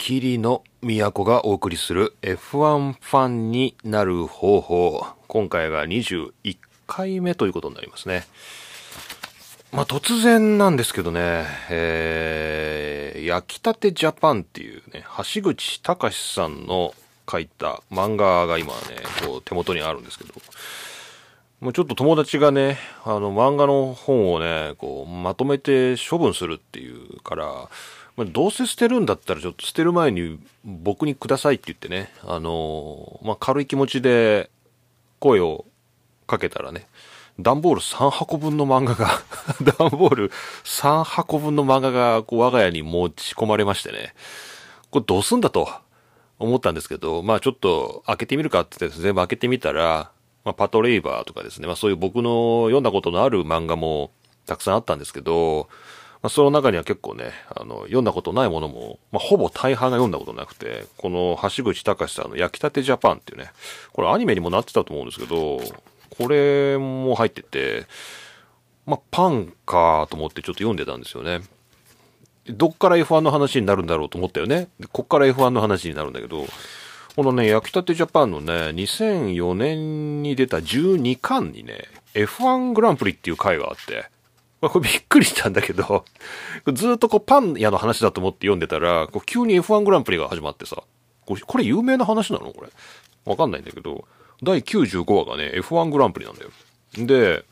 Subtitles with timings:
[0.00, 5.06] 霧の都がお送りする F1 ファンになる方法。
[5.28, 8.24] 今回が21回目ということになりますね。
[9.72, 16.94] まあ、突然なんですけどね、えー、焼きたてジャパンっていうね、橋口隆さんの
[17.30, 18.78] 書いた漫画が今ね、
[19.26, 20.32] こう手元にあるんですけど、
[21.60, 27.68] もうちょっと友達がね、あの漫画の本をね、こうまとめて処分するっていうから、
[28.20, 34.50] まあ、どうせ捨てるんだったらちょっと捨てる前に僕にくださいって言ってね、あのー、まあ、軽い気持ちで
[35.20, 35.64] 声を
[36.26, 36.86] かけたらね、
[37.38, 39.08] 段ボール3箱分の漫画が
[39.78, 40.32] 段ボール
[40.64, 44.12] 3箱分の漫画がこう我が家に持ち込まれましてね、
[44.90, 45.70] これどうすんだと
[46.38, 50.10] 思ったんですけど、まあちょっと開けてみるかって言って全部開けてみたら、
[50.44, 54.10] まあ、パトレイバーとかですね、まあそういう僕の読んだことのある漫画も
[54.44, 55.70] たくさんあったんですけど、
[56.22, 63.52] まあ、その中には結構ね、あの、読んだことないものも、まあ、ほぼ大半が読んだことなくて、この橋口隆さんの焼きたてジャパンっていうね、
[63.92, 65.60] これアニメにもなってたと思うんですけど、
[66.10, 67.86] これも入ってて、
[68.84, 71.40] まあ、パンかと思ってちょっと読んでたんですよね。
[72.48, 74.68] どっから F1 の話になるんだろうと思ったよね。
[74.92, 76.46] こっから F1 の話になるんだけど、
[77.16, 81.84] このね、焼きたてジャパンのね、2004年に出た12巻にね、
[82.14, 84.06] F1 グランプリっていう回があって、
[84.60, 86.04] まあ、これびっくりしたんだけど、
[86.72, 90.82] ずっとこうパン屋の話だと思って読んでたら、こう急に F1 グランプリが始まってさ、
[91.24, 92.52] これ有名な話なの？
[92.52, 92.68] これ。
[93.24, 94.04] わかんないんだけど、
[94.42, 96.50] 第95話がね、F1 グランプリなんだよ。
[96.96, 97.44] で、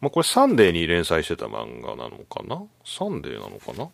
[0.00, 2.62] まあ、これサンデーに連載してた漫画なのかな？
[2.84, 3.88] サンデーなのかな？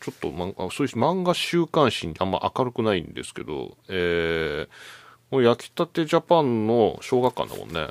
[0.00, 4.68] ちょっと漫画、そういう漫画週刊誌にあんま明るくないんですけど、えー、
[5.30, 7.88] これ焼きたてジャパンの小学館だもんね。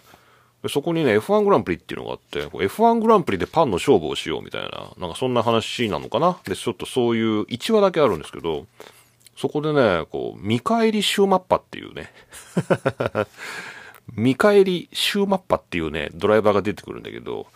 [0.69, 6.39] そこにね、F1 グランプリっていうのがあって、F1 グランプリでパンの勝負をしようみたいな、なんかそんな話なのかな？
[6.45, 8.65] で、ちょっとそういう1話だけあるんですけど、
[9.35, 12.11] そこでね、こう、見返りシューマッパっていうね、
[14.15, 17.47] 見返りシューマッパっていうね、ドライバーが出てくるんだけど、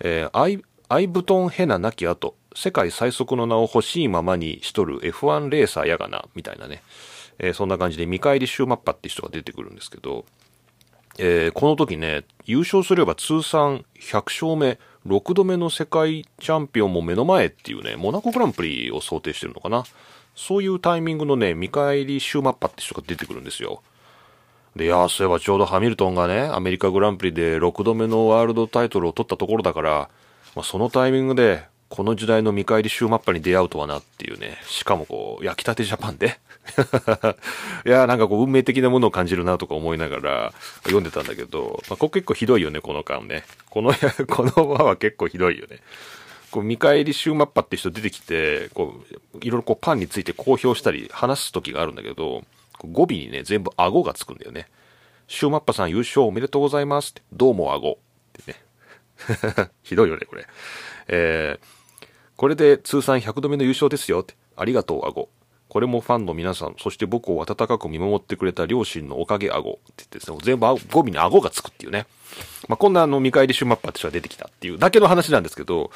[0.00, 6.82] えー、アイ、アイブトンヘナ亡き後、世界最速の名を欲しいままにしとる F1 レーサーやがな、みたいなね、
[7.38, 10.24] えー、そんな感じで見返りシューマッパって人が出てくるんですけど、
[11.18, 19.84] えー、この時ね、優勝すれば通算100勝目、6度目の世界チャンピオンも目の前っていうね、モナコグランプリを想定してるのかな。
[20.34, 23.82] そういうタイミングのね、見返りシューマッパって人が出てくるんですよ。
[24.74, 30.08] で、いや、そういえばちょうどハミルトンがね、アメリカグランプリで6度目のワールドタイトルを取ったところだから、
[30.56, 36.38] まあ、そのタイミングで、この時代の見返りシューマッパに出会うとはなっていうね、しかもこう、焼きたてジャパンで
[37.86, 43.44] いや、なんかこう、運命的なものを感じるなとか思いながら読んでたんだけど、まあ、ここ結構ひどいよね、この間ね。
[43.70, 43.92] この、
[44.28, 45.78] この輪は結構ひどいよね。
[46.50, 49.02] こう、見返りシューマッパって人出てきて、こ
[49.34, 52.44] う、いろいろこう、パンについて公表したり話す時があるんだけど、
[52.92, 54.68] 語尾にね、全部顎がつくんだよね。
[55.28, 57.98] シューマッパさん優勝おめでとうございますって、どうも顎？
[59.82, 60.46] ひどいよね、これ。
[61.08, 61.84] えー
[62.36, 64.34] これで通算100度目の優勝ですよって。
[64.56, 65.28] ありがとう、顎。
[65.68, 69.70] これもファンの皆さん、そして僕を温かく見守ってくれた両親のおかげ、顎。
[69.70, 72.06] って言ってですね、全部語尾に顎がつくっていうね。
[72.68, 75.90] まあ、こんなあの、見返りシューマッパーって人が出てきたっていうだけの話なんですけど、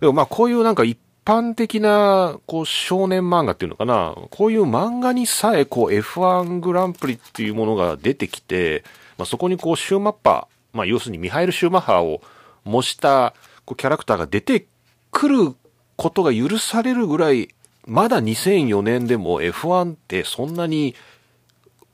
[0.00, 4.14] でもまあ、こういうなんか一般的な、こう、少年漫画っていうのかな。
[4.30, 8.84] こういう漫画にさえ、こう、F1 グランプリっていうものが出てきて、
[9.18, 12.20] まあ、そこにこう、シューマッパー、まあ、要するにミハイル・シューマッハを
[12.64, 14.66] 模した、こう、キャラクターが出て
[15.10, 15.54] くる
[15.96, 17.48] ことが許されるぐらい、
[17.86, 20.94] まだ2004年でも F1 ってそんなに、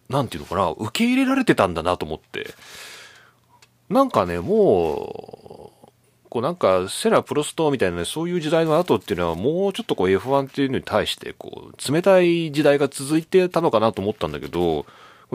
[0.08, 2.54] なんていうのかな、受け入れられてたんだなと思って。
[3.88, 5.90] なんかね、もう、
[6.30, 14.86] こうなんか、セラ・プロストみたいなね、そういう時代の後っていうのは、もうちょっとこう F1 っていうのに対して、こう、冷たい時代が続いてたのかなと思ったんだけど、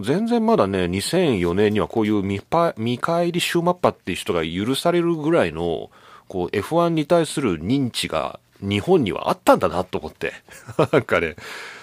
[0.01, 2.41] 全然まだね、2004年にはこういう見
[2.77, 5.89] 見返りシューマッパっていう人が許されるぐらいの、
[6.27, 10.33] こう F1 に対する認知が日本にはあったんだなと思って。
[10.91, 11.35] なんかね、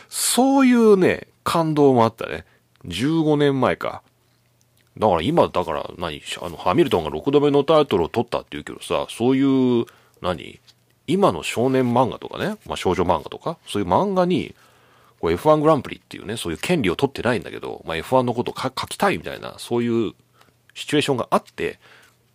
[0.09, 2.45] そういうね、感動もあったね。
[2.87, 4.03] 15年前か。
[4.99, 9.87] だから今、だから何、あの、ハミルトンが6度目のタイトルを取ったって言うけどさ、そういう、
[10.21, 10.61] 何
[11.07, 14.55] 今の少年漫画とかね、まあ少女漫画とか、そういう漫画に、
[15.23, 20.15] こう F1 グランプリっていうね、そういう権利を取ってないんだけど、まあ F1 のことを書きたいみたいな、そういう
[20.75, 21.79] シチュエーションがあって、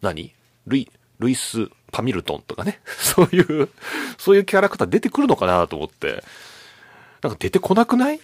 [0.02, 0.34] 何？
[0.68, 3.70] ルイ、ルイス・パミルトンとかね、 そういう、
[4.18, 6.24] そういうキャラクター出てくるのかなと思って、
[7.22, 8.20] なんか出てこなくないっ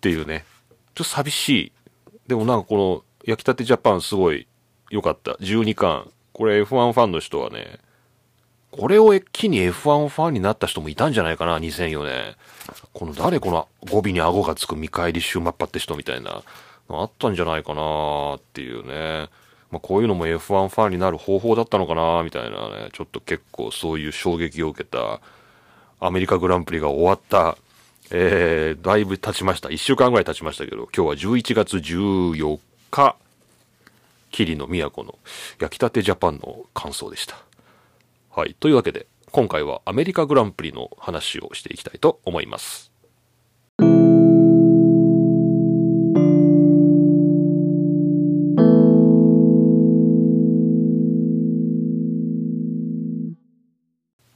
[0.00, 1.72] ていうね、ちょっと寂しい。
[2.28, 4.46] でもなんかこの、焼きたてジャパンすごい
[4.88, 5.32] 良かった。
[5.32, 6.10] 12巻。
[6.32, 7.78] これ F1 ファンの人はね、
[8.70, 12.36] これを機に F1 ファンになった人もいたんじゃないかな、2004年。
[12.92, 16.42] この誰この語尾に顎がつく見返りシューマッパって人みたいな、
[16.90, 19.28] あったんじゃないかなっていうね。
[19.70, 25.20] まあ、こういうのも F1 ファンになる方法だったのかなみたいなね、ちょっと結構そういう衝撃を受けた
[26.00, 27.56] アメリカグランプリが終わった、
[28.10, 29.68] えー、だいぶ経ちました。
[29.68, 32.58] 1週間ぐらい経ちましたけど、今日は11月14
[32.90, 33.16] 日、
[34.30, 35.18] 桐野都の
[35.58, 37.47] 焼きたてジャパンの感想でした。
[38.38, 38.54] はい。
[38.60, 42.92] というわけで、今回はアメリカグランプリの話をしていきたいと思います。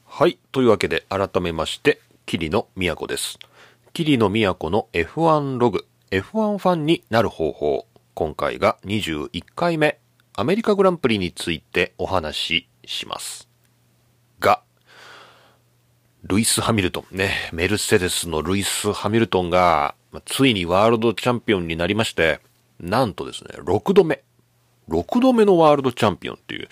[0.05, 0.41] はい。
[0.51, 3.39] というわけで、改めまして、桐野都です。
[3.93, 7.87] 桐野都の F1 ログ、F1 ファンになる方法。
[8.15, 10.01] 今回が21回目、
[10.35, 13.52] アメリカグランプリについてお話しします。
[16.25, 22.41] ルイス・ハミルトンね、メルセデスのルイス・ハミルトンが、ついにワールドチャンピオンになりまして、
[22.79, 24.23] なんとですね、6度目。
[24.89, 26.67] 6度目のワールドチャンピオンっていう、い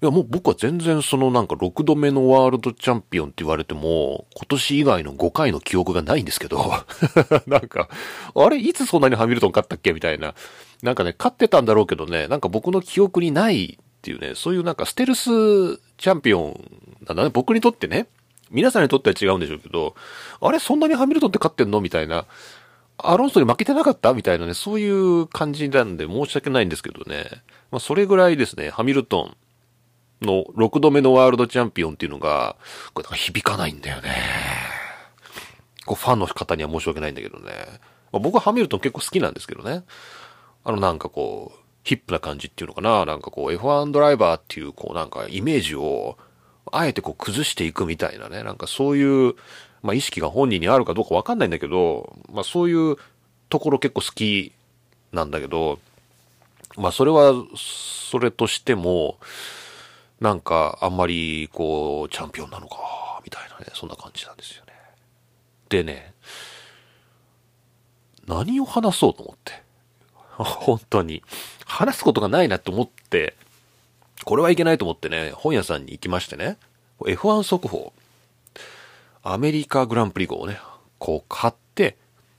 [0.00, 6.72] や、もう僕は全然そのなんか6度目のワールドチャンピオンって言われても、今年以外の5回の記憶がないんですけど、
[7.46, 7.88] なんか、
[8.34, 9.92] あれいつそんなにハミルトン勝ったっけ？
[9.92, 10.34] みたいな。
[10.82, 16.66] なんかね、勝ってたんだろうけどね、なんか僕の記憶にないっていうね、そういうなんかステルスチャンピオン
[17.06, 17.30] なんだね。
[17.30, 18.08] 僕にとってね、
[18.50, 19.94] 皆さんにとっては違うんでしょうけど、
[20.40, 21.80] あれそんなにハミルトンって勝ってんの？
[21.80, 22.26] みたいな。
[22.98, 24.14] アロンソに負けてなかった？
[24.14, 27.26] みたいなね、そういう感じなんで申し訳ないんですけどね。
[27.70, 29.36] まあそれぐらいですね、ハミルトン、
[30.22, 32.56] の6度目のワールドチャンピオンっていうのが、
[32.94, 34.14] これ響かないんだよね。
[35.84, 37.52] こうファンの方には申し訳ないんだけどね。
[38.12, 39.84] まあ、僕はハミルトン結構好きなんですけどね。
[40.64, 43.04] あのなんかこう、ヒップな感じっていうのかな。
[43.04, 46.16] なんかこう F1 ドライバーっていうこうなんかイメージを、
[46.72, 48.42] あえてこう崩していくみたいなね。
[48.42, 49.34] なんかそういう、
[49.82, 52.96] まあ意識が本人にあるかどうかわかんないんだけど、まあそういう
[53.48, 54.52] ところ結構好き
[55.12, 55.78] なんだけど、
[56.76, 59.18] まあそれは、それとしても、
[60.20, 64.72] なんかあんまりこう、チャンピオンなのか、みたいなね、そんな感じなんですよね。
[65.68, 66.14] でね、
[68.26, 69.62] 何を話そうと思って？
[70.36, 71.22] 本当に。
[71.64, 73.34] 話すことがないなって思って、
[74.26, 76.58] これはいけないと思ってね、本屋さんに行きましてね、
[76.98, 77.92] F1 速報、
[79.22, 80.58] アメリカグランプリ号をね、
[80.98, 81.96] こう買って、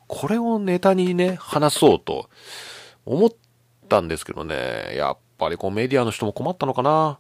[0.07, 2.29] これをネタにね、話そうと
[3.05, 3.33] 思っ
[3.87, 7.19] たんですけどね、やっぱりこうメディアの人も困ったのかな。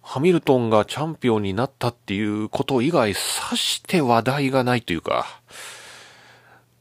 [0.00, 5.26] ハミルトンがチャンピオンになったっていうこと以外、さして話題がないというか、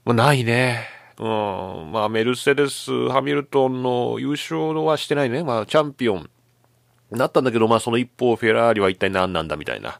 [0.06, 0.88] ま、ないね。
[1.18, 1.92] うん。
[1.92, 5.44] まあ、メルセデス、ハミルトンの優勝はしてないね。
[5.44, 6.30] まあ、チャンピオン
[7.12, 10.00] なったんだけど、まあ、その一方、フェラーリは一体何なんだみたいな。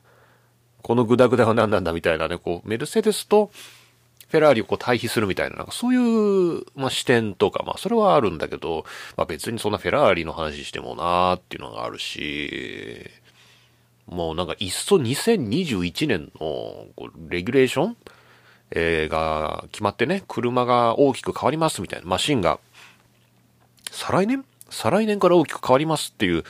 [0.82, 3.52] このグダグダは何なんだみたいなね、こう、メルセデスと
[4.30, 5.98] フェラーリをこう対比するみたいな、なんかそうい
[6.60, 13.10] う、まあ、視点とか、まあそれはあるんだけど、まあ別にそんなフェラーリの話してもなーっていうのがあるし、
[14.06, 17.98] もうなんかいっそ2021年のこうレギュレーション、
[18.72, 22.60] えー、が決まってね、車が大きく変わりますみたいな、マシンが、
[23.92, 24.44] 再来年？
[24.70, 26.44] 再来年から大きく変わりますっていう、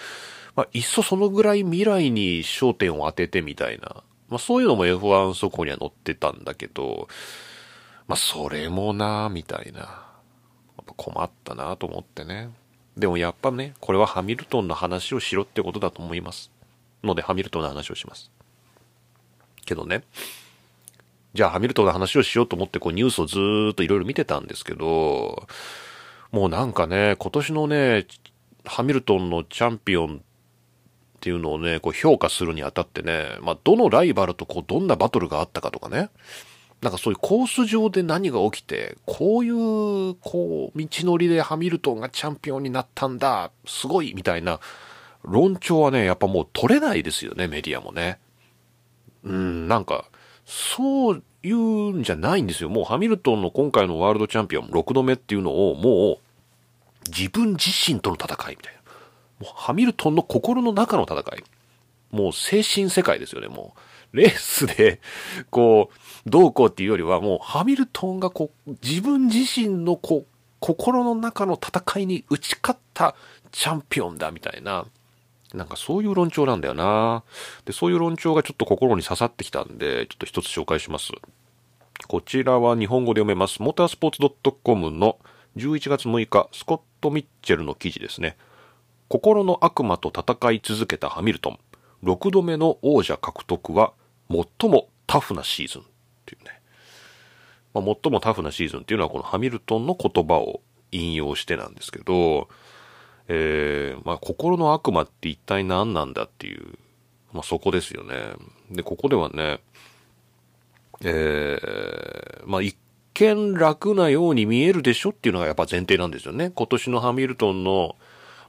[0.57, 7.07] まあ、いっそそのぐらい未来に焦点を当ててみたいな、まあそういうのも F1 速報には載ってたんだけど、
[8.07, 10.07] まあ、それもな、みたいな。
[10.95, 12.49] 困ったなと思ってね。
[12.95, 16.49] でもやっぱね、これはハミルトンの話をしろってことだと思います。
[17.04, 18.31] ので、ハミルトンの話をします。
[19.66, 20.04] けどね、
[21.33, 25.47] じゃあハミルトンの話をしようと思ってこうニュースをずーっといろいろ見てたんですけど、
[26.31, 28.07] もうなんかね、今年のね、
[28.66, 30.23] ハミルトンのチャンピオン
[31.28, 36.10] っていうのをね、こう評価するにあたってね、まあ、どのライバルとこうどんなバトルがあったかとかね、
[36.81, 44.62] なんかそういうコース上で何が起きて、こういう、こう、道のりでハミルトンがチャンピオンになったんだ、すごい、みたいな
[45.24, 48.19] 論調はね、やっぱもう取れないですよね、メディアもね。
[49.26, 50.06] うん、なんか、
[50.46, 52.69] そういうんじゃないんですよ。
[52.69, 58.77] もうハミルトンの今回のワールドチャンピオン6度目っていうのを、もう、自分自身との戦いみたいな。
[59.40, 61.44] もうハミルトンの心の中の戦い。
[62.12, 63.74] もう精神世界ですよね、も
[64.14, 64.18] う。
[64.18, 65.02] レースで、
[65.50, 65.92] こ
[66.26, 70.28] う、どうこうっていうよりは、もう、ハミルトンがこう、自分自身のこう、
[70.60, 73.16] 心の中の戦いに打ち勝った
[73.52, 74.86] チャンピオンだ、みたいな。
[75.54, 77.24] なんかそういう論調なんだよな。
[77.66, 81.12] で、そういう論調がちょっと心に刺さってきたんで、ちょっと一つ紹介します。
[82.08, 83.62] こちらは日本語で読めます。
[83.62, 85.18] モータースポーツ .com の
[85.56, 88.38] 11月6日、スコット・ミッチェルの記事ですね。
[89.09, 91.59] 心の悪魔と戦い続けたハミルトン。
[92.04, 93.94] 6度目の王者獲得は
[94.30, 95.85] 最もタフなシーズンっ
[96.26, 96.61] ていうね。
[97.73, 100.61] まあ、最もタフなシーズンっていうのはこのハミルトンの言葉を
[100.92, 102.49] 引用してなんですけど、
[103.28, 106.78] えー、まあ、心の悪魔って一体何なんだっていう、
[107.33, 108.16] まあ、そこですよね。
[108.71, 109.59] で、ここではね、
[111.02, 112.78] えー、まあ、一
[113.14, 116.52] 見楽なように見えるでしょっていうのがやっぱ前提なんですよね。
[116.52, 117.95] 今年のハミルトンの、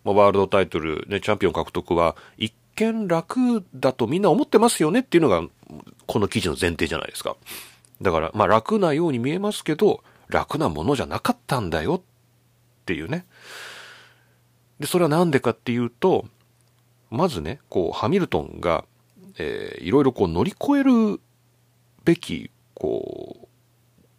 [0.08, 5.42] まあ、ワールドタイトル、ね、チャンピオン獲得は、一見楽だとみんな思ってますよねっていうのが、
[6.06, 7.36] この記事の前提じゃないですか。
[8.00, 12.00] だから、まあ楽なように見えますけど、楽なものじゃなかったんだよっ
[12.86, 13.26] ていうね。
[14.80, 16.24] で、それはなんでかっていうと、
[17.10, 18.86] まずね、こう、ハミルトンが、
[19.36, 21.20] えー、いろいろこう乗り越える
[22.04, 23.48] べき、こ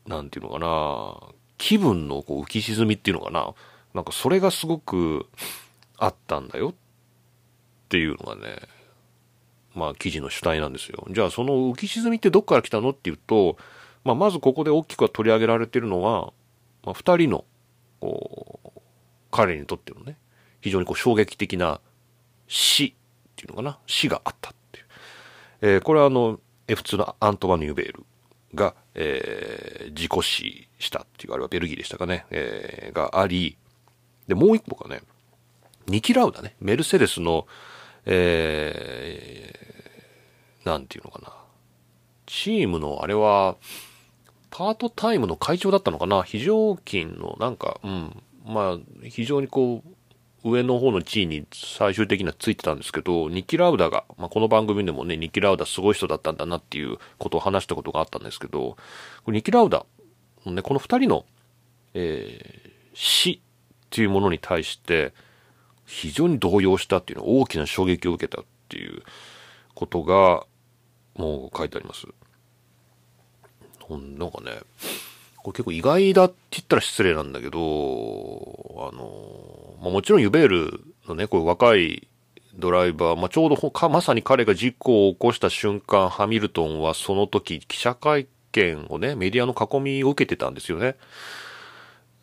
[0.06, 3.54] う、なんていうのかな、気分のこう浮き沈みっていうのかな、
[3.94, 5.28] なんかそれがすごく
[6.00, 6.74] あったんだよっ
[7.90, 8.58] ていうのがね、
[9.76, 11.06] まあ記事の主体なんですよ。
[11.10, 13.58] じゃあその浮き沈みってどっから来たのっていうと、
[14.04, 16.34] まあまずここで大きくは取り上げられてるのは、
[16.84, 17.46] まあ二人の、
[18.00, 18.82] こう、
[19.32, 20.18] 彼にとってのね、
[20.62, 21.80] 非常にこう衝撃的な
[22.48, 22.94] 死っ
[23.36, 24.86] ていうのかな、死があったっていう。
[25.62, 28.06] えー、これはあの、F2 のアントワヌ・ユベール
[28.54, 33.58] が、えー、事故死したっていう、あれはベルギーでしたかね、えー、があり、
[34.28, 35.02] で、もう一個がね、
[35.90, 37.48] ニキラウダね、メルセデスの、
[38.06, 41.34] えー、なんていうのかな。
[42.26, 43.58] チームの、あれは、
[44.52, 46.24] パートタイムの会長だったのかな。
[46.24, 49.90] 非常勤の、なんか、うん、まあ、非常にこう、
[50.44, 58.78] 上の方の地位に最終的にはついてたんですけど、ニキ・ラウダが、まあ、この番組でもね、ニキ・ラウダすごい人だったんだなっていうことを話したことがあったんですけど、
[59.28, 59.86] ニキ・ラウダ、
[60.46, 61.26] ね、この二人の、
[61.94, 63.40] えー、死っ
[63.90, 65.14] ていうものに対して、
[65.90, 69.02] 非常に動揺したっていうのは大きな衝撃を受けたっていう
[69.74, 70.46] ことが、
[71.16, 72.06] もう書いてあります。
[73.90, 74.60] なんかね、
[75.38, 82.08] これ結構意外だって言ったら失礼なんだけど、あの、まあ、もちろんユベールのね、こういう若い
[82.54, 90.98] ドライバー、まあ、ちょうどか、まさに彼が事故を起こした瞬間、ハミルトンはその時、記者会見をね、メディアの囲みを受けてたんですよね。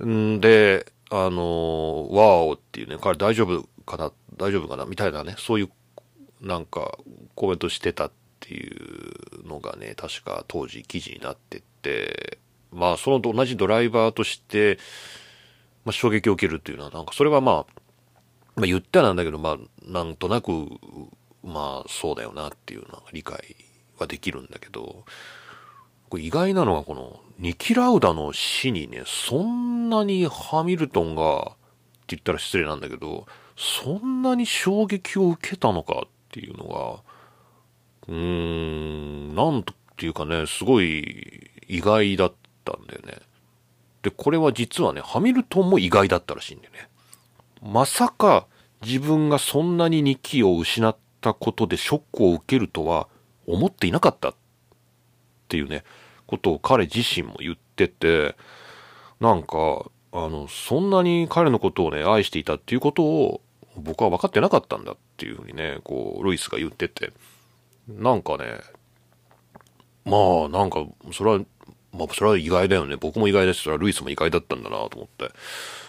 [0.04, 5.70] んで、あの、ワーオっていうね、彼大丈夫かな、大丈夫かな、みたいなね、そういう、
[6.40, 6.98] なんか、
[7.34, 8.10] コメントしてたっ
[8.40, 12.38] ていうのがね、確か当時記事になってて、
[12.72, 14.78] まあ、そのと同じドライバーとして、
[15.84, 17.80] まあ、衝撃を受けるっていうのは、なんかそれはまあ、
[18.56, 20.50] まあ言ったらなんだけど、まあ、なんとなく、
[21.44, 23.56] まあ、そうだよなっていうのが理解
[23.98, 25.04] はできるんだけど、
[26.18, 31.44] 意外なのがこの、ニキラウダの死にね、そんなにハミルトンが、っ
[32.06, 37.02] て言ったら失礼なんだけど、そんなに衝撃を受けたのかっていうのが、
[38.08, 42.32] うーん、なんとっていうかね、すごい意外だっ
[42.64, 43.18] たんだよね。
[44.02, 46.88] で、これは実はね、ハミルトンも意外だったらしいんだよね。
[47.62, 48.46] まさか
[48.84, 53.08] 自分がそんなに2期を失ったことでショックを受けるとは
[53.46, 54.34] 思っていなかったっ
[55.48, 55.82] ていうね、
[56.26, 58.36] ことを彼自身も言ってて、
[59.20, 63.40] なんか、あの、そんなに彼のことをね、愛していたっていうことを
[63.76, 67.12] 僕は分かってなかったんだっていうふうにね、こう、ルイスが言ってて、
[67.88, 68.60] なんかね、
[70.04, 70.16] ま
[70.46, 71.40] あ、なんか、それは
[71.96, 72.96] まあ、それは意外だよね。
[72.96, 73.62] 僕も意外です。
[73.62, 75.32] それはルイスも意外だったんだなと思って。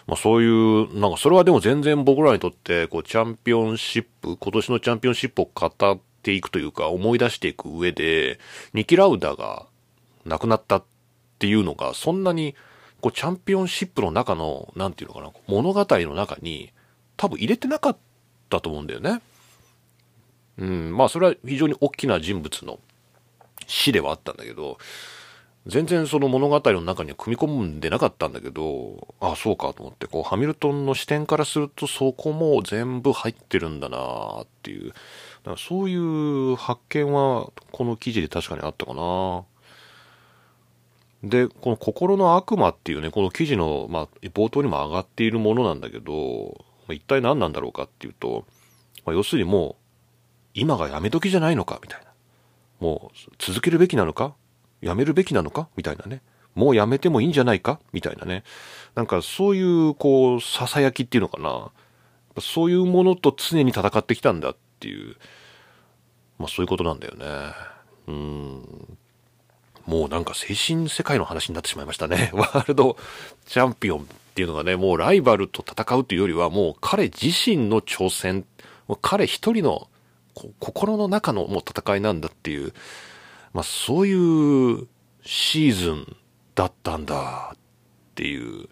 [0.08, 8.39] まあ、そういう、なんかそれはでも全然僕らにとって、こう、チャンピオンシップ、今年のチャンピオンシップを語っていくというか、思い出していく上で、
[8.74, 9.66] ニキ・ラウダが
[10.27, 10.84] 亡くなったっ
[11.39, 12.55] ていうのが、そんなに、
[13.01, 16.72] こう、チャンピオンシップの中の、なんていうのかな、物語の中に、
[17.15, 17.98] 多分入れてなかっ
[18.50, 19.22] たと思うんだよね。
[20.57, 22.79] うん、まあ、それは非常に大きな人物の
[23.67, 24.77] 死ではあったんだけど、
[25.67, 39.43] 全然その物語の中には組み込んでなかったんだけど、ああ、そうかと思って、こう、ハミルトンの視点からするとそこも全部入ってるんだなっていう、だからそういう発見はこの記事で確かにあったかな
[41.24, 48.45] で、この心の悪魔っていうね、この記事の、まあ、冒頭にも上がっているものなんだけど、まあ、一体何なんだろうかっていうと、
[49.05, 49.75] まあ、要するにもう、
[50.53, 52.07] 今がやめ時じゃないのかみたいな。
[52.79, 54.36] もう、続けるべきなのか
[54.81, 56.21] やめるべきなのかみたいなね。
[56.55, 58.43] もうやめてもいいんじゃないかみたいなね。
[58.95, 61.71] なんかそういう、こう、囁きっていうのかな。
[62.41, 65.15] そういうものと常に戦ってきたんだっていう、
[66.38, 67.25] まあそういうことなんだよね。
[68.07, 68.97] うん。
[69.88, 72.29] もうなんか精神世界の話になってしまいましたね。
[72.36, 72.98] ワールド
[73.46, 74.03] チャンピオンっ
[74.36, 78.46] ていうのがね、もうライバルと戦うというよりはもう彼自身の挑戦、
[78.88, 79.88] もう彼一人の
[80.60, 82.74] 心の中のもう戦いなんだっていう、
[83.53, 84.88] まあそういう
[85.24, 86.17] シーズン
[86.53, 87.58] だったんだっ
[88.15, 88.67] ていう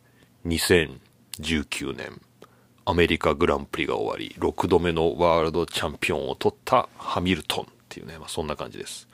[0.46, 2.22] 2019年
[2.84, 9.08] アメリカグランプリが終わり6度目のワールドチャンピオンを取ったハミルトンっていうね、まあそんな感じです。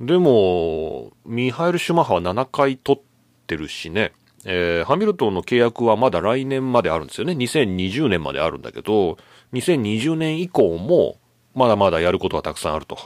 [0.00, 3.02] でも、ミハエル・シュマハは7回取っ
[3.46, 4.12] てるしね、
[4.44, 7.32] えー、ハミルトンの契約はまだ来年まであるんですよね。
[7.32, 9.18] 2020年まであるんだけど、
[9.52, 11.18] 2020年以降も、
[11.54, 12.98] まだまだやることはたくさんあると。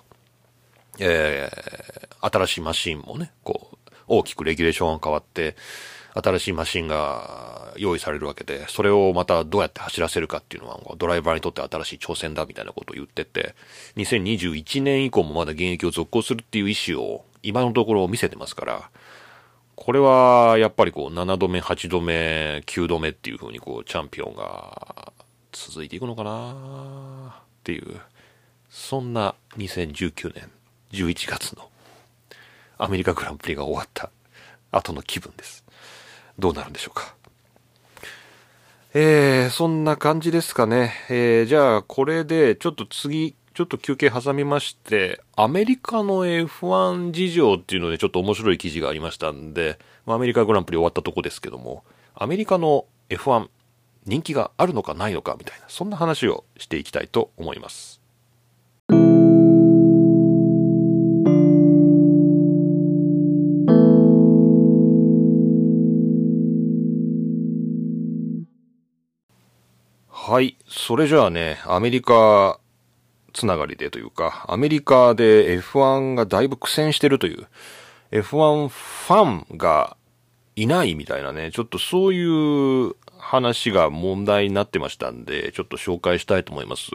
[0.98, 5.56] えー、新しいマシンもね、こう、大きくレギュレーションが変わって、
[6.14, 13.54] 新しいマシンが用意されるわけで、それをまたどうやって走らせるかっていうのは、ドライバーにとって新しい挑戦だみたいなことを言ってて、
[13.96, 18.90] 2021年以降もまだ現役を続行するっていう意思を今のところ見せてますから、
[19.74, 25.12] これはやっぱりこう7度目、8度目、9度目っていう風にこうチャンピオンが
[25.50, 28.00] 続いていくのかなっていう、
[28.68, 30.50] そんな2019年
[30.92, 31.70] 11月の
[32.78, 34.10] アメリカグランプリが終わった
[34.70, 35.64] 後の気分です。
[36.38, 37.14] どうなるんでしょうか。
[38.94, 40.92] えー、そんな感じですかね。
[41.08, 51.84] えー、じゃあ、これで、ちょっと次、ちょっと休憩挟みまして、アメリカの F1 事情っていうのでちょっと面白い記事がありましたんで、まあ、アメリカグランプリ終わったとこですけども、
[52.14, 53.48] アメリカの F1
[54.04, 58.01] 人気があるのかないのかみたいな、そんな話をしていきたいと思います。
[70.32, 70.56] はい。
[70.66, 72.58] それじゃあね、アメリカ
[73.34, 77.48] つながりでというか、アメリカで F1 がだいぶ苦戦してるという、
[78.12, 79.94] F1 ファンが
[80.56, 82.24] いないみたいなね、ちょっとそうい
[82.88, 86.92] う話が問題になってましたんで、ちょっと紹介したいと思います。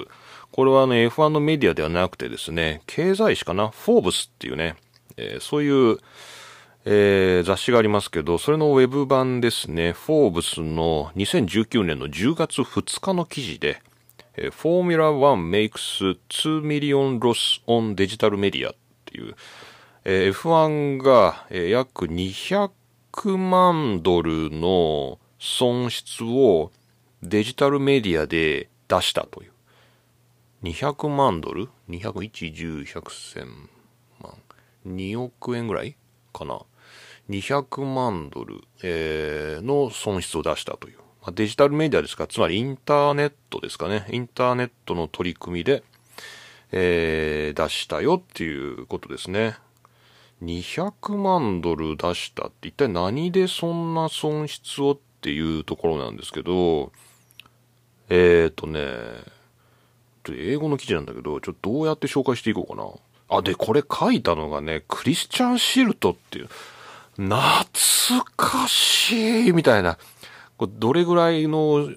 [0.52, 3.70] これはあの F1 のメディアではなくてですね、経済誌かな？
[3.70, 4.78] フォーブスっていうね、
[5.16, 6.00] えー、そういう
[6.90, 13.82] えー、雑誌がありますけど、それのウェブ版ですね、フォーブスの2019年の10月2日の記事で、
[14.38, 19.36] えー、Formula 1 makes 2 million loss on digital media っていう、
[20.06, 22.72] えー、F1 が、えー、約200
[23.38, 26.72] 万ドルの損失を
[27.22, 29.52] デジタルメディアで出したという。
[30.64, 33.46] 200万ドル ?200、1、10、100、1000
[34.24, 34.36] 万
[34.88, 35.98] ？2億円ぐらい
[36.32, 36.62] かな？
[37.30, 40.98] 200万ドル、えー、の損失を出したという。
[41.22, 44.06] まあ、デジタルメディアですか、つまりインターネットですかね。
[44.10, 45.84] インターネットの取り組みで、
[46.72, 49.58] えー、出したよっていうことですね。
[50.44, 56.92] 200万ドル出したって一体何でそんな損失をっていうところなんですけど、
[58.10, 58.82] えーとね、
[60.30, 63.38] 英語の記事なんだけど、ちょっとどうやって紹介していこうかな。
[63.38, 66.50] あ、で、これ書いたのがね、クリスチャン・シルトっていう、
[67.18, 69.98] 懐かしいみたいな。
[70.58, 71.90] これどれぐらいの、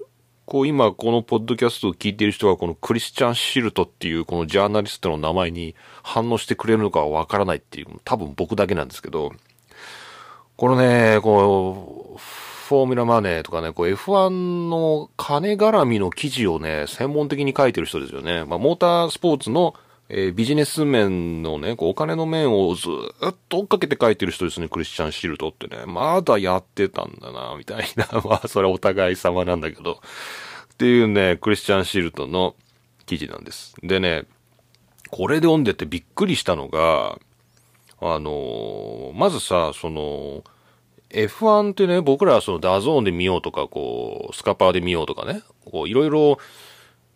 [0.46, 9.33] こう今このポッドキャストを聞いている人がこのクリスチャン・シルトっていうこのジャーナリストの名前に反応してくれるのかはわからないっていう、多分僕だけなんですけど、
[10.56, 18.44] このね、こう、フォーミュラマネーとかね、こう F1 の金絡みの記事をね、専門的に書いてる人ですよね。
[18.44, 19.74] まあ、モータースポーツの
[20.12, 22.88] えー、ビジネス面のね、こうお金の面をず
[23.24, 25.84] っと追っかけて書いてる人ですね、クリスチャン・シルトってね。
[25.86, 28.08] まだやってたんだな、みたいな。
[28.26, 30.00] まあ、それはお互い様なんだけど。
[30.72, 32.56] っていうね、クリスチャン・シルトの
[33.06, 33.76] 記事なんです。
[33.84, 34.24] でね、
[35.10, 37.20] これで読んでてびっくりしたのが、
[38.00, 40.42] あのー、まずさ、その、
[41.10, 46.38] F1 ってね、僕らはその DAZN で見ようとか、こう、スカパーで見ようとかね、こう、いろいろ、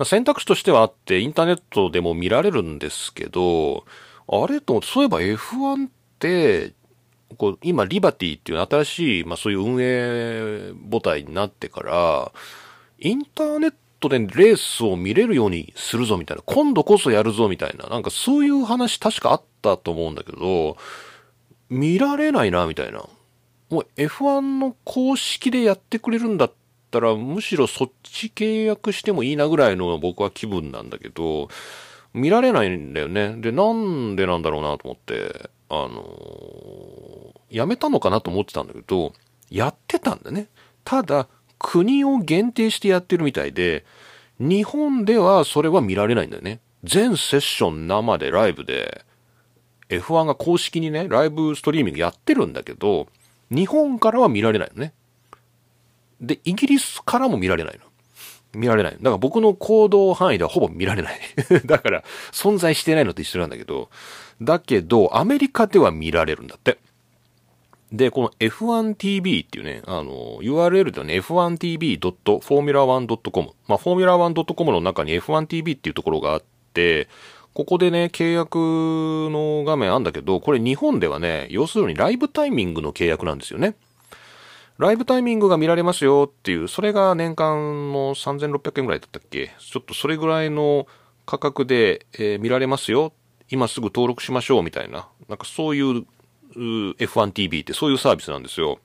[0.02, 3.84] 選択肢としてはあって、インターネットでも見られるんですけど、
[4.26, 6.72] あれと、そういえば F1 って、
[7.36, 12.32] こう今、リバティっていう新しい、まあそういう運営母体になってから、
[12.98, 20.76] インターネットでレースを見れるようにするぞみたいな、今度こそやるぞみたいな、なんかそういう話確かあったと思うんだけど、
[21.68, 23.04] 見られないな、みたいな。
[23.70, 26.52] もう F1 の公式でやってくれるんだっ
[26.98, 31.48] ったら、むしろそっち契約してもいいなぐらいの僕は気分なんだけど、
[32.12, 33.34] 見られないんだよね。
[33.38, 39.12] で、なんでなんだろうなと思って、あのー、やめたのかなと思ってたんだけど、
[39.50, 40.46] やってたんだね。
[40.84, 41.26] ただ、
[41.58, 43.84] 国を限定してやってるみたいで、
[44.38, 46.60] 日本ではそれは見られないんだよね。
[46.84, 49.04] 全セッション生でライブで、
[49.88, 53.08] F1 が公式にね、ライブストリーミングやってるんだけど、
[53.50, 54.92] 日本からは見られないのね。
[56.20, 57.84] で、イギリスからも見られないの。
[58.54, 58.92] 見られない。
[58.92, 61.20] だから僕の行動範囲ではほぼ見られない。
[61.66, 63.90] だから、存在してないのと一緒なんだけど、
[64.40, 66.78] だけど、アメリカでは見られるんだって。
[67.92, 73.50] で、この F1TV っていうね、あの、URL ではね、f1tv.formula1.com。
[73.68, 77.08] まあ、formula1.com の中に F1TV っていうところがあって、
[77.52, 83.76] ここでね、契約の画面あんだけど、これ日本ではね、要するにライブタイミングの契約なんですよね。
[84.78, 89.52] ライブタイミングが見られますよっていう、それが年間の3600円ぐらいだったっけ？
[89.58, 90.86] ちょっとそれぐらいの
[91.26, 93.12] 価格で、えー、見られますよ。
[93.50, 95.08] 今すぐ登録しましょうみたいな。
[95.28, 96.04] なんかそういう
[96.56, 98.80] F1TV ってそういうサービスなんですよ。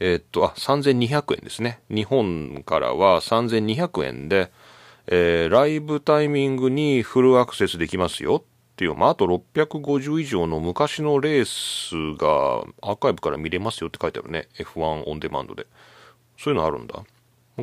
[0.00, 1.80] えー、っと、あ、3200円ですね。
[1.88, 4.52] 日本からは3200円で、
[5.06, 14.48] えー、ライブタイミングにフルアクセスできますよっていう、まあ、あと650以上の昔のレースがアーカイブから見れますよって書いてあるね。
[14.58, 15.68] F1 オンデマンドで。
[16.36, 17.04] そういうのあるんだ。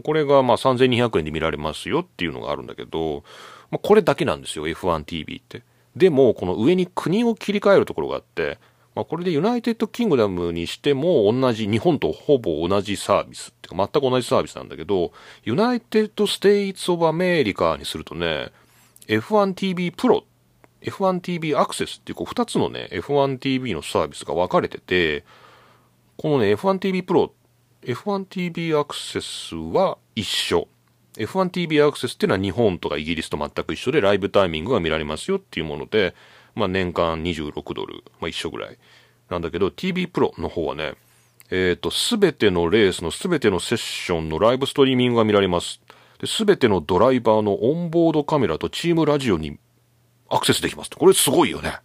[0.02, 3.26] これがま3200円で見られますよっていうのがあるんだけど、
[3.72, 5.64] まあ、これだけなんですよ、F1TV って。
[5.98, 8.58] でも、この上に国を切り替えるところがあって、
[8.96, 15.12] まあ、これで United Kingdom にしても同じ、日本とほぼ同じサービスっていうか全く同じサービスなんだけど、
[15.44, 18.52] United States of America にするとね、
[19.08, 20.24] F1TV Pro、
[20.82, 25.24] F1TV アクセスっていうこう2つのね、F1TV のサービスが分かれてて、
[26.18, 27.32] このね、F1TV Pro、
[27.84, 30.68] F1TV アクセスは一緒。
[31.16, 36.16] F1TV アクセスっていうのは日本とかイギリスと全く一緒でライブタイミングが見られますよっていうもので、
[36.56, 38.78] まあ年間26ドル、まあ一緒ぐらい。
[39.30, 40.94] なんだけど、TV プロの方はね、
[41.50, 45.82] えっ、ー、と、すべてのレースのすべてのセッションのライブストリーミングが見られます。
[46.26, 49.58] すべてのドライバーのオンボードカメラとチームラジオに
[50.32, 50.90] アクセスできます。
[50.92, 51.80] これすごいよね。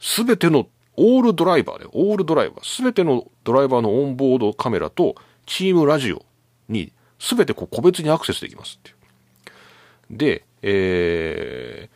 [0.00, 5.14] すべてのオールドライバーで、オールドライバー、すべてのドライバーのオンボードカメラと
[5.46, 6.24] チームラジオ
[6.68, 10.16] にすべてこう個別にアクセスできますっていう。
[10.18, 11.88] で、え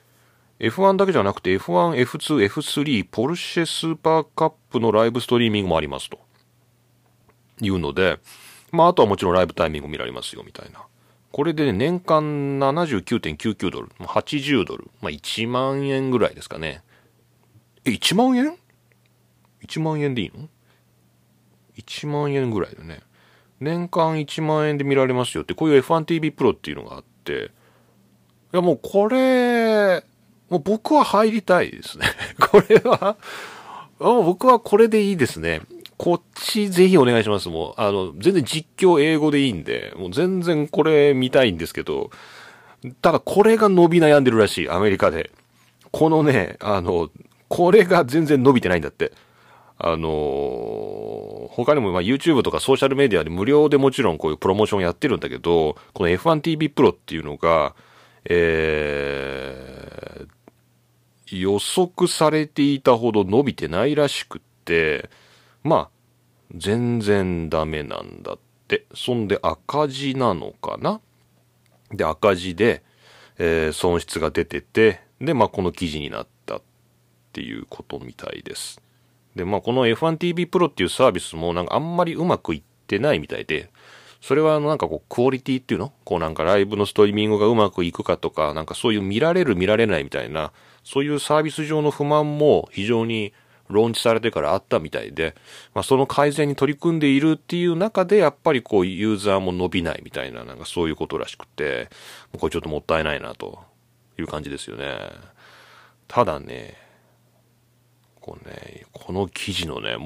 [0.60, 6.18] ー、F1 だけじゃなくて F1、F2、F3、ポルシェスーパーカップのライブストリーミングもありますと。
[7.60, 8.18] いうので、
[8.72, 10.84] まあ、あとはもちろんライブタイミング見られますよ、みたいな。
[11.32, 16.82] これで、年間79.99ドル、80ドル、まあ、1万円ぐらいですかね。
[17.84, 18.56] え、1万円
[19.66, 20.48] ?1 万円でいいの
[21.76, 23.00] ?1 万円ぐらいでね。
[23.60, 27.50] 年間1万円で見られますよって、こういう F1TV プロっていうのがあって、
[28.52, 30.04] いやもうこれ、
[30.50, 32.06] もう僕は入りたいですね。
[32.50, 33.16] これは、
[33.98, 35.62] 僕はこれでいいですね。
[35.98, 37.48] こっちぜひお願いします。
[37.48, 42.10] もう、あの、全然実況英語でいいんで、もう全然これ見たいんですけど、
[43.02, 45.30] ただこれが伸び悩んでるらしい、アメリカで。
[45.92, 47.10] このね、あの、
[47.48, 49.12] これが全然伸びてないんだって。
[49.78, 50.08] あの
[51.50, 57.74] 他にもまあ YouTube とかソーシャルメディアで無料でもちろんこういうプロモーションやってるんだけど、この F1TV Pro っていうのが、
[58.24, 65.10] えー、予測されていたほど伸びてないらしくって、
[65.66, 65.90] まあ、
[66.54, 68.86] 全然ダメなんだって。
[68.94, 71.00] そんで赤字なのかな？
[71.92, 72.82] で、赤字で、
[73.38, 76.62] えー、損失が出てて、で、まあ、この記事になったっ
[77.32, 78.80] ていうことみたいです。
[79.34, 83.70] で、まあ、この F1TV Pro っていうサービスもなんかあんまりうまくいってないみたいで、
[84.20, 85.92] それはあのなんかこうクオリティっていうの？
[86.04, 90.52] こうなんかライブのストリーミングがうまくいくかとか、なんかそういう見られる見られないみたいな、
[90.82, 93.32] そういうサービス上の不満も非常に
[93.68, 95.34] ローンチされてからあったみたいで、
[95.74, 101.88] まあ、その改善に取り組んでいるっていう中で、やっぱりこうユーザーも伸びないみたいな、なんかそういうことらしくて、
[102.38, 103.60] これちょっともったいないなと
[104.18, 104.96] いう感じですよね。
[106.08, 106.76] ただね、
[108.20, 109.96] こうね、この記事のね、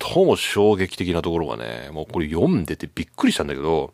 [0.00, 3.92] 最も衝撃的なところがね、もうこれ読んでてびっくりしたんだけど、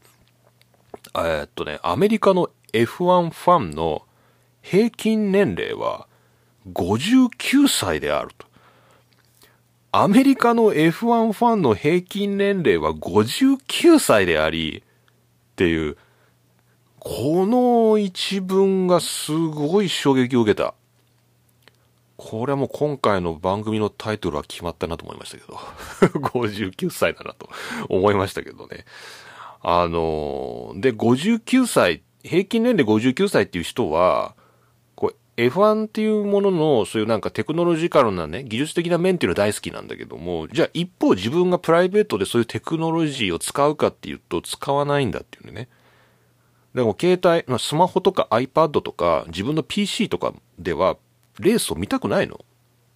[1.16, 4.02] え、っとね、アメリカの F1 ファンの
[4.62, 6.08] 平均年齢は
[6.72, 8.46] 59歳であると。
[9.96, 15.96] アメリカの F1 ファンの平均年齢は59歳であり、っていう、
[16.98, 20.74] この一文がすごい衝撃を受けた。
[22.16, 25.54] これはもう今回の番組のタイトルは決まったなと思いましたけど。
[26.18, 27.48] 59歳だなと
[27.88, 28.86] 思いましたけどね。
[29.62, 34.34] あので、59歳、平均年齢59歳っていう人は、
[35.36, 45.68] F1 っていうものの、そういうなんかテクノロジカルなね、技術的な面っていうのは大好きなんだけども、じゃあ一方自分がプライベートでそういうテクノロジーを使うかっていうと使わないんだっていうね。
[46.74, 50.96] でも携帯、スマホとか iPad とか自分の PC とかでは
[51.40, 52.44] レースを見たくないの。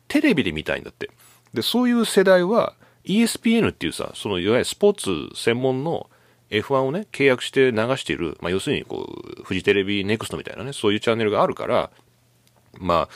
[0.07, 1.11] テレビで見たいんだって。
[1.53, 2.75] で、そういう世代は
[3.05, 6.09] ESPN っていうさ、そのいわゆるスポーツ専門の
[6.51, 9.07] F1 をね、契約して流している、まあ、要するにこ
[9.39, 11.91] う、フジテレビネクストみたいなね、そういうチャンネルがあるから、
[12.79, 13.09] ま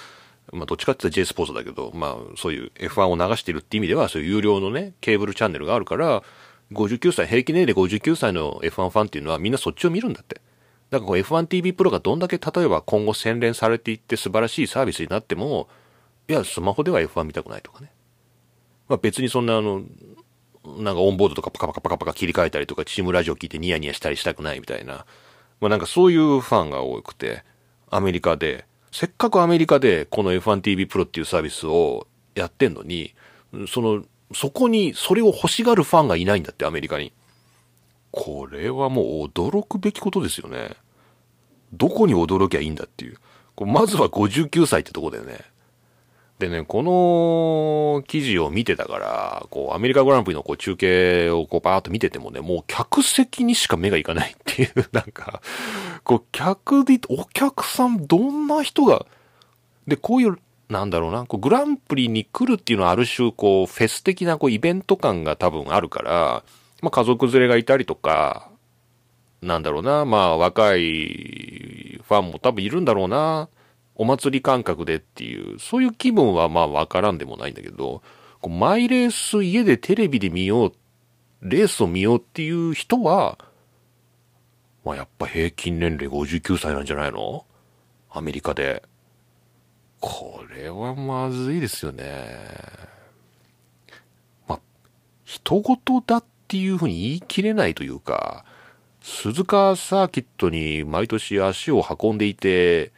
[0.50, 6.22] あ、まあ、どっちかって言ったら J スポーツだけど、まあ、そういう F1 を流してるって意味では、そういう有料のね、ケーブルチャンネルがあるから、
[6.72, 10.40] 59歳、平均年齢59歳の F1 ファンっていうのはみんなそっちを見るんだって。
[10.90, 15.68] だからこう F1TV プロがどんだけ例えば今後洗練されていって素晴らしいサービスになっても、
[16.28, 17.92] いや、スマホでは F1 見たくないとかね。
[18.88, 19.82] まあ別にそんなあの、
[20.64, 25.06] なんかオンボードとかパカパカパカパカ切り替えたりとか、チームラジオ聞いてニヤニヤしたりしたくないみたいな。
[25.60, 27.44] まあなんかそういうファンが多くて、
[27.90, 33.14] アメリカで、せっかくアメリカでこの F1TV プロっていうサービスをやってんのに、
[33.66, 37.12] その、そこにそれを欲しがるファンがいないんだって、アメリカに。
[38.10, 40.76] これはもう驚くべきことですよね。
[41.72, 43.16] どこに驚きゃいいんだっていう。
[43.64, 45.40] まずは59歳ってとこだよね。
[46.38, 55.40] でね、この記事を見てたから、こう、アメリカグランプリのこう中継をこうバーっと見ててもね、もう客席にしか目がいかないっていう、なんか、
[56.04, 59.06] こう、客で、お客さんどんな人が、
[59.86, 60.38] で、こういう、
[60.68, 66.44] なんだろうな、こうグランプリに来るっていうのはある種、こう、フェス的なこうイベント感が多分あるから、
[66.80, 68.48] まあ家族連れがいたりとか、
[69.42, 73.48] なんだろうな、まあ若いファンも多分いるんだろうな。
[73.94, 78.02] お祭り感覚でっていう、そういう気分はまあわからんでもないんだけど、
[78.40, 80.72] こうマイレース家でテレビで見よう、
[81.42, 83.38] レースを見ようっていう人は、
[84.84, 87.44] まあやっぱ平均年齢59歳なんじゃないの？
[88.10, 88.82] アメリカで。
[90.00, 92.36] これはまずいですよね。
[94.48, 94.60] まあ、
[95.24, 98.44] 人事だっていうふうに言い切れないというか、
[99.00, 102.90] 鈴鹿サーキットに毎年足を運んでいて、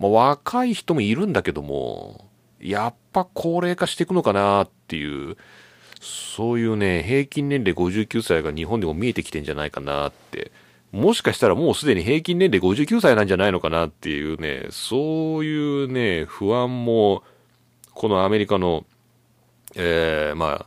[0.00, 2.28] まあ、若い人もいるんだけども、
[2.60, 5.36] やっぱ高齢化していくのかなっていう、
[6.00, 10.50] そういうね、平均年齢59歳が日本でも見えてきてんじゃないかなって、
[10.92, 17.22] もしかしたらもうすでに平均年齢59歳なんじゃないのかなっていうね、そういうね、不安も、
[17.92, 18.86] このアメリカの、
[19.74, 20.66] えー、ま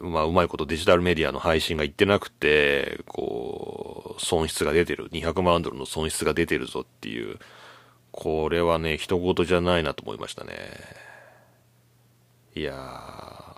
[0.00, 7.38] まあ、うまいことデジタルメディアの配信が言ってなくて、こう、損失が出てる、200万ドルの損失が出てるぞっていう、
[8.12, 10.54] これはね、人事じゃないなと思いましたね。
[12.54, 13.54] いやー、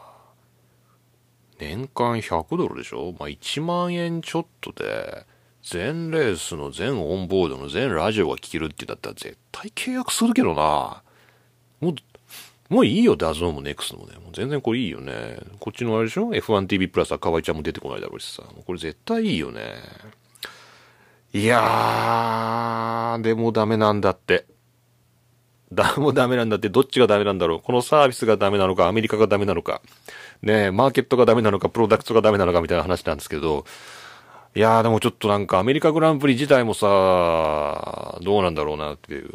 [1.60, 3.14] 年間100ドルでしょ？
[3.18, 5.26] まあ、1万円ちょっとで、
[5.68, 11.02] 全レースの全オンボードの全ラジオが聴けるって言うんだったら絶対契約するけどな。
[11.80, 11.94] もう、
[12.72, 14.14] もういいよ、 DAZN もネクストもね。
[14.14, 15.40] もう全然これいいよね。
[15.58, 18.42] こっちのあれでしょ ?F1TV プラスは河合ちゃんも出てこないだろうしさ。
[18.42, 19.74] もうこれ絶対いいよね。
[21.32, 24.46] いやー、でもダメなんだって。
[25.72, 27.60] だ、もダメなんだって、どっちがダメなんだろう？
[27.60, 29.82] このサービスがダメなのか、アメリカがダメなのか。
[30.42, 33.64] ねマーケットがダメなのか、プロダクトがダメなのかみたいな話なんですけど。
[34.56, 39.28] いやーでもちょっとなんかアメリカグランプリ自体もさ、どうなんだろうなっていう。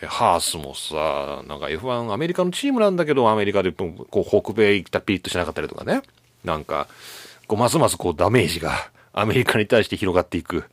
[0.00, 6.02] で、ハースもさ、なんか F1 アメリカのチームなんだけど、アメリカでこう北米行ったピリッとしなかったりとかね。
[6.42, 6.88] なんか、
[7.46, 8.72] こうますますこうダメージが
[9.14, 10.64] アメリカに対して広がっていく。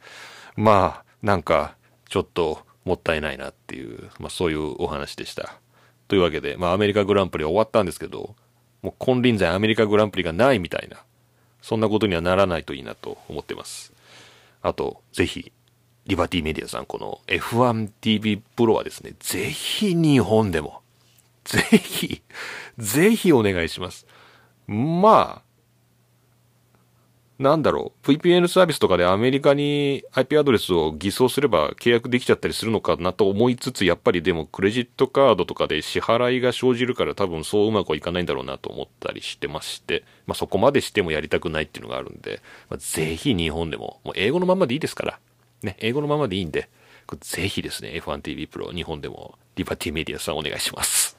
[0.56, 1.76] まあ、なんか、
[2.10, 5.54] ちょっともったいないなっていう、まあそういうお話でした。
[6.08, 8.34] というわけで、まあアメリカグランプリは終わったんですけど、
[8.82, 10.98] もう金輪際アメリカグランプリがないみたいな、
[11.64, 13.94] そんなことにはならないといいなと思ってます。
[14.62, 15.54] あと、ぜひ、
[16.06, 20.82] リバティメディアさん、この F1TV プロはですね、ぜひ日本でも、
[21.46, 22.22] ぜひ、
[22.78, 24.06] ぜひお願いします。
[24.68, 25.43] まあ、
[27.44, 45.20] なんだろう、VPN サービスとかでアメリカに IP アドレスを偽装すれば契約できちゃったりするのかなと思いつつ、やっぱりでもクレジットカードとかで支払いが生じるから多分そううまくはいかないんだろうなと思ったりしてまして、まあそこまでしてもやりたくないっていうのがあるんで、まあ、ぜひ日本でも、もう英語のままでいいですから、
[45.64, 46.70] ね、英語のままでいいんで、
[47.20, 51.13] ぜひですね、F1TV プロ日本でもリバティメディアさんお願いします。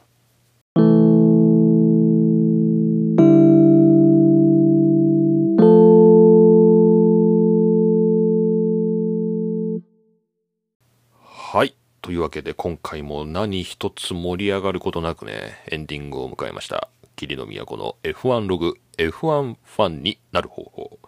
[11.54, 11.76] はい。
[12.02, 16.88] というわけで今回も何一つ盛り上がることなくね、エンディングを迎えました。
[17.14, 20.98] 霧の都の F1 ログ、F1 ファンになる方法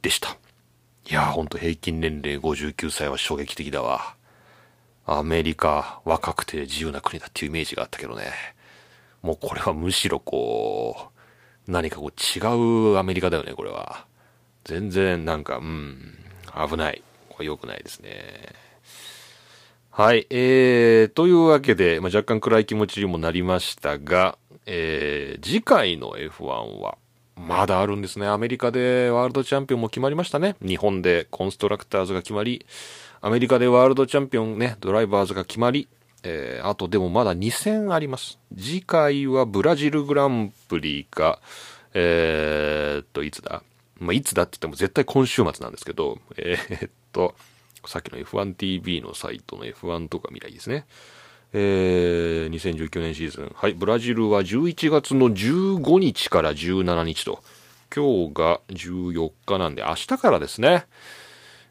[0.00, 0.38] でした。
[1.10, 4.14] いやーほんと平均年齢59歳は衝撃的だわ。
[5.04, 8.32] アメリカ、若くて自由な国だっていうイメージがあったけどね。
[9.20, 11.10] もうこれはむしろこ
[11.68, 12.40] う、何かこう違
[12.94, 14.06] うアメリカだよね、これは。
[14.64, 16.16] 全然なんか、うん、
[16.70, 17.02] 危ない。
[17.28, 18.64] これ良くないですね。
[19.96, 20.26] はい。
[20.28, 26.98] えー、というわけで、まあ、若干暗い気持ちにもなりましたが、えー、次回の F1 は、
[27.36, 28.26] まだあるんですね。
[28.26, 30.56] アメリカでワールドチャンピオンも決まりましたね。
[30.60, 32.66] 日本でコンストラクターズが決まり、
[33.20, 35.86] アメリカでワールドチャンピオンね、ドライバーズが決まり、
[36.24, 38.40] えー、あとでもまだ2戦あります。
[38.58, 41.38] 次回はブラジルグランプリが、
[41.92, 43.62] えー、っと、いつだ？
[44.00, 47.36] まあ、いつだって言っても絶対今週末なんですけど、えー、っと、
[47.86, 50.86] さっきの F1TV のサイトの F1 とか未来ですね。
[51.52, 53.52] えー、2019年シーズン。
[53.54, 57.42] はい、ブラジルは11月の15日から17日と、
[57.94, 60.86] 今日が14日なんで明日からですね。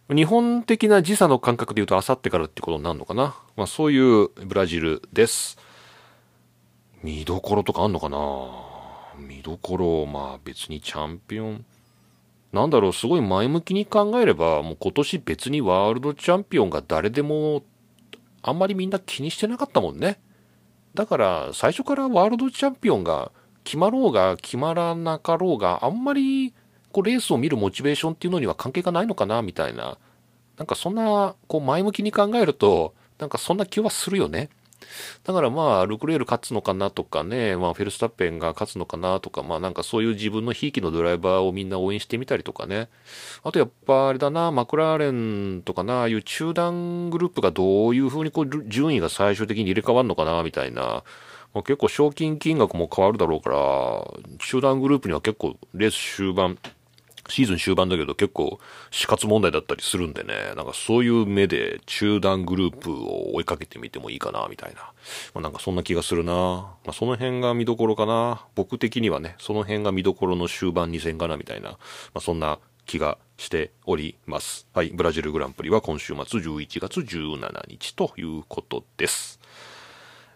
[0.09, 3.35] 日本的な時差の感覚で言うと明後日からってことになるのかな。
[3.57, 5.57] まあそういうブラジルです。
[7.03, 8.17] 見どころとかあんのかな
[9.17, 11.65] 見どころ、まあ別にチャンピオン。
[12.53, 17.63] なんだろう、すごい前向きに考えれば、もう今年別にワールドチャンピオンが誰でも
[18.43, 20.21] あんまりみんな気にしてなかったもんね。
[20.93, 23.31] だから最初からワールドチャンピオンが
[23.63, 26.53] 決まろうが決まらなかろうがあんまり
[26.91, 29.97] こうレースを見るモチベーションっていうのには関係がないのかなみたいな。
[30.57, 34.49] なんかそんなこう前向きに考えるとなんかそんな気はするよね。
[35.23, 42.89] だからまあ、ルクレール勝つのかなとかね、まあ、フェルスタッペンが勝つのかなとか、まあなんかそういう自分のひいきのドライバーをみんな応援してみたりとかね。
[43.43, 51.03] あとやっぱあれだな、マクラーレンとかな、ああいう中断グループがどういう風にこう順位が最終的に入れ替わるのかな、みたいな。
[51.53, 56.57] まあ、結構賞金金額も変わるだろうから、中断グループには結構レース終盤、
[57.29, 58.59] シーズン終盤だけど結構
[58.91, 64.81] 死活問題だったりするんでね、なんかそういう目で中断グループを追いかけてみてもいいかな、みたいな。
[65.33, 66.33] まあ、なんかそんな気がするな。
[66.33, 68.45] まあ、その辺が見どころかな。
[68.55, 71.71] 僕的にはね、その辺が見どころの終盤2戦かな、みたいな。
[71.71, 71.77] ま
[72.15, 74.67] あ、そんな気がしております。
[74.73, 74.89] はい。
[74.89, 79.39] ブラジルグランプリは今週末11月17日ということです。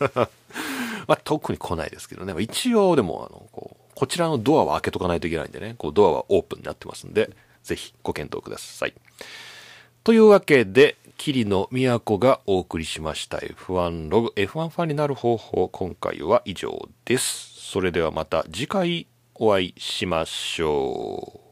[1.08, 2.34] まあ、特に来ないですけどね。
[2.34, 7.30] ま一応でも、あの、こう、こちらのドアは開けとかないといけないんでね、こう、ドアはオープンになってますんで、
[7.62, 8.92] ぜひご検討ください。
[10.04, 17.70] というわけで、桐野都がお送りしました F1 ログ F1 ファンになる方法今回は以上です。
[17.72, 21.47] それではまた次回お会いしましょう。